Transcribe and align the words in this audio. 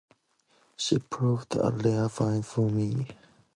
She 0.77 0.97
proved 0.97 1.55
a 1.55 1.69
rare 1.71 2.09
find 2.09 2.43
for 2.43 2.71
me. 2.71 3.05